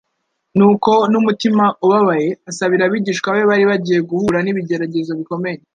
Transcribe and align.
Nuko 0.57 0.91
n'umutima 1.11 1.63
ubabaye, 1.85 2.27
asabira 2.49 2.83
abigishwa 2.85 3.27
be 3.35 3.43
bari 3.49 3.63
bagiye 3.69 3.99
guhura 4.09 4.37
n'ibigeragezo 4.41 5.11
bikomeye. 5.19 5.59